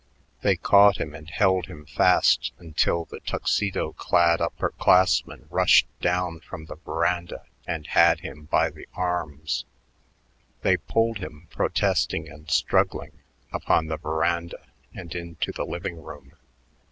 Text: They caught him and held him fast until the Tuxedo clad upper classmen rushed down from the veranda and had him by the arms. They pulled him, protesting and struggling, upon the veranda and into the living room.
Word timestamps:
They 0.41 0.55
caught 0.55 0.97
him 0.99 1.13
and 1.13 1.29
held 1.29 1.67
him 1.67 1.85
fast 1.85 2.53
until 2.57 3.05
the 3.05 3.19
Tuxedo 3.19 3.91
clad 3.93 4.41
upper 4.41 4.69
classmen 4.71 5.45
rushed 5.51 5.85
down 5.99 6.39
from 6.39 6.65
the 6.65 6.73
veranda 6.77 7.43
and 7.67 7.85
had 7.85 8.21
him 8.21 8.45
by 8.45 8.71
the 8.71 8.87
arms. 8.95 9.63
They 10.63 10.77
pulled 10.77 11.19
him, 11.19 11.45
protesting 11.51 12.27
and 12.29 12.49
struggling, 12.49 13.19
upon 13.53 13.89
the 13.89 13.97
veranda 13.97 14.71
and 14.91 15.13
into 15.13 15.51
the 15.51 15.65
living 15.67 16.01
room. 16.01 16.31